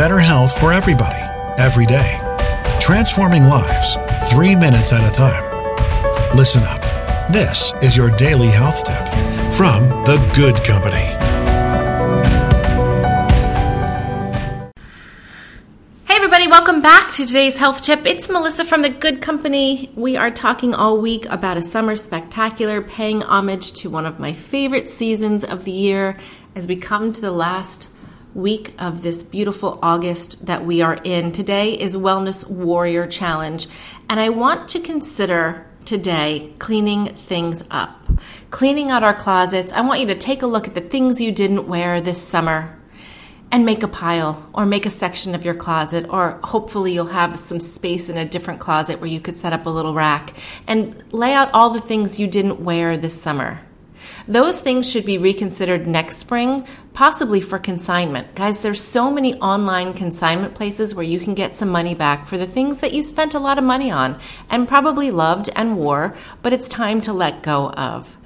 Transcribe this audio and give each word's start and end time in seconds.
better 0.00 0.18
health 0.18 0.58
for 0.58 0.72
everybody, 0.72 1.20
every 1.58 1.84
day. 1.84 2.18
Transforming 2.80 3.44
lives, 3.44 3.98
three 4.30 4.56
minutes 4.56 4.94
at 4.94 5.06
a 5.06 5.12
time. 5.14 5.44
Listen 6.34 6.62
up. 6.62 6.80
This 7.30 7.74
is 7.82 7.98
your 7.98 8.08
daily 8.12 8.46
health 8.46 8.82
tip 8.82 9.06
from 9.52 9.82
The 10.06 10.16
Good 10.34 10.56
Company. 10.64 11.04
Hey, 16.08 16.16
everybody, 16.16 16.46
welcome 16.46 16.80
back 16.80 17.12
to 17.12 17.26
today's 17.26 17.58
health 17.58 17.82
tip. 17.82 18.06
It's 18.06 18.30
Melissa 18.30 18.64
from 18.64 18.80
The 18.80 18.88
Good 18.88 19.20
Company. 19.20 19.92
We 19.96 20.16
are 20.16 20.30
talking 20.30 20.72
all 20.72 20.98
week 20.98 21.26
about 21.26 21.58
a 21.58 21.62
summer 21.62 21.94
spectacular, 21.94 22.80
paying 22.80 23.20
homage 23.20 23.72
to 23.82 23.90
one 23.90 24.06
of 24.06 24.18
my 24.18 24.32
favorite 24.32 24.90
seasons 24.90 25.44
of 25.44 25.66
the 25.66 25.72
year 25.72 26.16
as 26.56 26.66
we 26.66 26.76
come 26.76 27.12
to 27.12 27.20
the 27.20 27.32
last 27.32 27.88
week 28.34 28.74
of 28.78 29.02
this 29.02 29.22
beautiful 29.22 29.78
August 29.82 30.46
that 30.46 30.64
we 30.64 30.82
are 30.82 30.98
in. 31.04 31.32
Today 31.32 31.72
is 31.72 31.96
Wellness 31.96 32.48
Warrior 32.48 33.06
Challenge, 33.06 33.66
and 34.08 34.20
I 34.20 34.28
want 34.28 34.68
to 34.70 34.80
consider 34.80 35.66
today 35.84 36.54
cleaning 36.58 37.14
things 37.14 37.62
up. 37.70 37.98
Cleaning 38.50 38.90
out 38.90 39.02
our 39.02 39.14
closets. 39.14 39.72
I 39.72 39.80
want 39.80 40.00
you 40.00 40.06
to 40.08 40.14
take 40.14 40.42
a 40.42 40.46
look 40.46 40.68
at 40.68 40.74
the 40.74 40.80
things 40.80 41.20
you 41.20 41.32
didn't 41.32 41.68
wear 41.68 42.00
this 42.00 42.22
summer 42.22 42.76
and 43.52 43.66
make 43.66 43.82
a 43.82 43.88
pile 43.88 44.48
or 44.54 44.64
make 44.64 44.86
a 44.86 44.90
section 44.90 45.34
of 45.34 45.44
your 45.44 45.54
closet, 45.54 46.06
or 46.08 46.38
hopefully 46.44 46.92
you'll 46.92 47.06
have 47.06 47.38
some 47.40 47.58
space 47.58 48.08
in 48.08 48.16
a 48.16 48.24
different 48.24 48.60
closet 48.60 49.00
where 49.00 49.10
you 49.10 49.20
could 49.20 49.36
set 49.36 49.52
up 49.52 49.66
a 49.66 49.70
little 49.70 49.94
rack 49.94 50.34
and 50.68 51.02
lay 51.12 51.32
out 51.32 51.50
all 51.52 51.70
the 51.70 51.80
things 51.80 52.18
you 52.18 52.28
didn't 52.28 52.60
wear 52.60 52.96
this 52.96 53.20
summer. 53.20 53.60
Those 54.28 54.60
things 54.60 54.90
should 54.90 55.04
be 55.04 55.18
reconsidered 55.18 55.86
next 55.86 56.18
spring, 56.18 56.66
possibly 56.92 57.40
for 57.40 57.58
consignment. 57.58 58.34
Guys, 58.34 58.60
there's 58.60 58.82
so 58.82 59.10
many 59.10 59.34
online 59.40 59.92
consignment 59.94 60.54
places 60.54 60.94
where 60.94 61.04
you 61.04 61.18
can 61.18 61.34
get 61.34 61.54
some 61.54 61.68
money 61.68 61.94
back 61.94 62.26
for 62.26 62.38
the 62.38 62.46
things 62.46 62.80
that 62.80 62.92
you 62.92 63.02
spent 63.02 63.34
a 63.34 63.38
lot 63.38 63.58
of 63.58 63.64
money 63.64 63.90
on 63.90 64.18
and 64.48 64.68
probably 64.68 65.10
loved 65.10 65.50
and 65.56 65.76
wore, 65.76 66.14
but 66.42 66.52
it's 66.52 66.68
time 66.68 67.00
to 67.02 67.12
let 67.12 67.42
go 67.42 67.70
of. 67.70 68.16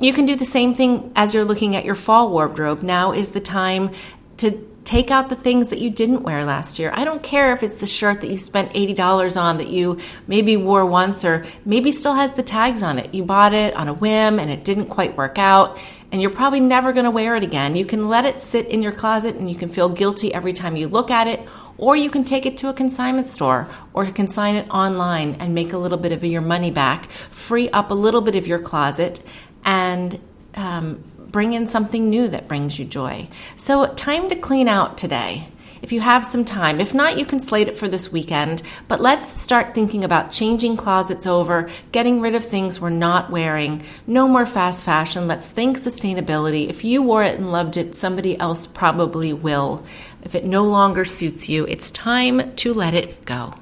You 0.00 0.12
can 0.12 0.26
do 0.26 0.36
the 0.36 0.44
same 0.44 0.74
thing 0.74 1.12
as 1.14 1.34
you're 1.34 1.44
looking 1.44 1.76
at 1.76 1.84
your 1.84 1.94
fall 1.94 2.30
wardrobe. 2.30 2.82
Now 2.82 3.12
is 3.12 3.30
the 3.30 3.40
time 3.40 3.90
to 4.38 4.71
take 4.92 5.10
out 5.10 5.30
the 5.30 5.36
things 5.36 5.68
that 5.68 5.78
you 5.78 5.88
didn't 5.88 6.22
wear 6.22 6.44
last 6.44 6.78
year. 6.78 6.92
I 6.94 7.06
don't 7.06 7.22
care 7.22 7.54
if 7.54 7.62
it's 7.62 7.76
the 7.76 7.86
shirt 7.86 8.20
that 8.20 8.28
you 8.28 8.36
spent 8.36 8.74
$80 8.74 9.40
on 9.40 9.56
that 9.56 9.68
you 9.68 9.98
maybe 10.26 10.58
wore 10.58 10.84
once 10.84 11.24
or 11.24 11.46
maybe 11.64 11.92
still 11.92 12.12
has 12.12 12.32
the 12.32 12.42
tags 12.42 12.82
on 12.82 12.98
it. 12.98 13.14
You 13.14 13.24
bought 13.24 13.54
it 13.54 13.72
on 13.74 13.88
a 13.88 13.94
whim 13.94 14.38
and 14.38 14.50
it 14.50 14.64
didn't 14.64 14.88
quite 14.88 15.16
work 15.16 15.38
out 15.38 15.80
and 16.10 16.20
you're 16.20 16.30
probably 16.30 16.60
never 16.60 16.92
going 16.92 17.06
to 17.06 17.10
wear 17.10 17.36
it 17.36 17.42
again. 17.42 17.74
You 17.74 17.86
can 17.86 18.06
let 18.06 18.26
it 18.26 18.42
sit 18.42 18.66
in 18.66 18.82
your 18.82 18.92
closet 18.92 19.36
and 19.36 19.48
you 19.48 19.56
can 19.56 19.70
feel 19.70 19.88
guilty 19.88 20.34
every 20.34 20.52
time 20.52 20.76
you 20.76 20.88
look 20.88 21.10
at 21.10 21.26
it 21.26 21.40
or 21.78 21.96
you 21.96 22.10
can 22.10 22.22
take 22.22 22.44
it 22.44 22.58
to 22.58 22.68
a 22.68 22.74
consignment 22.74 23.26
store 23.26 23.68
or 23.94 24.04
consign 24.04 24.56
it 24.56 24.68
online 24.68 25.36
and 25.40 25.54
make 25.54 25.72
a 25.72 25.78
little 25.78 25.96
bit 25.96 26.12
of 26.12 26.22
your 26.22 26.42
money 26.42 26.70
back, 26.70 27.10
free 27.30 27.70
up 27.70 27.90
a 27.90 27.94
little 27.94 28.20
bit 28.20 28.36
of 28.36 28.46
your 28.46 28.58
closet 28.58 29.22
and 29.64 30.20
um, 30.54 31.02
bring 31.32 31.54
in 31.54 31.66
something 31.66 32.08
new 32.08 32.28
that 32.28 32.46
brings 32.46 32.78
you 32.78 32.84
joy. 32.84 33.26
So, 33.56 33.86
time 33.94 34.28
to 34.28 34.36
clean 34.36 34.68
out 34.68 34.96
today. 34.98 35.48
If 35.82 35.90
you 35.90 36.00
have 36.00 36.24
some 36.24 36.44
time, 36.44 36.80
if 36.80 36.94
not, 36.94 37.18
you 37.18 37.24
can 37.24 37.42
slate 37.42 37.66
it 37.66 37.76
for 37.76 37.88
this 37.88 38.12
weekend. 38.12 38.62
But 38.86 39.00
let's 39.00 39.28
start 39.28 39.74
thinking 39.74 40.04
about 40.04 40.30
changing 40.30 40.76
closets 40.76 41.26
over, 41.26 41.68
getting 41.90 42.20
rid 42.20 42.36
of 42.36 42.44
things 42.44 42.80
we're 42.80 42.90
not 42.90 43.30
wearing. 43.30 43.82
No 44.06 44.28
more 44.28 44.46
fast 44.46 44.84
fashion. 44.84 45.26
Let's 45.26 45.48
think 45.48 45.76
sustainability. 45.76 46.68
If 46.68 46.84
you 46.84 47.02
wore 47.02 47.24
it 47.24 47.36
and 47.36 47.50
loved 47.50 47.76
it, 47.76 47.96
somebody 47.96 48.38
else 48.38 48.68
probably 48.68 49.32
will. 49.32 49.84
If 50.22 50.36
it 50.36 50.44
no 50.44 50.62
longer 50.62 51.04
suits 51.04 51.48
you, 51.48 51.66
it's 51.66 51.90
time 51.90 52.54
to 52.56 52.72
let 52.72 52.94
it 52.94 53.24
go. 53.24 53.54